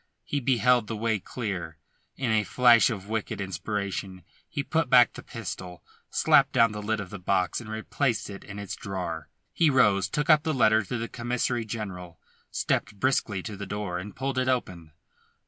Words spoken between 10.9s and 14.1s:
the Commissary general, stepped briskly to the door